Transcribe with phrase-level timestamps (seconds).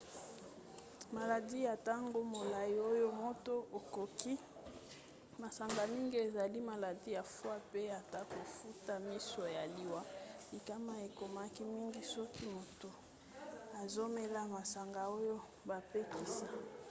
[1.17, 7.23] maladi ya ntango molai oyo moto akoki kobela soki azomela masanga mingi ezali maladi ya
[7.35, 10.01] foie pe ata kofuta miso pe liwa.
[10.53, 12.89] likama ekomaki mingi soki moto
[13.81, 15.35] azomela masanga oyo
[15.69, 16.47] bapekisa